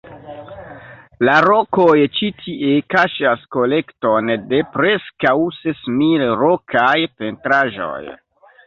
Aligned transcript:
La 1.27 1.35
rokoj 1.45 1.91
ĉi 2.19 2.31
tie 2.39 2.73
kaŝas 2.95 3.45
kolekton 3.57 4.35
de 4.55 4.65
preskaŭ 4.79 5.37
ses 5.61 5.87
mil 6.01 6.29
rokaj 6.45 6.93
pentraĵoj. 7.21 8.05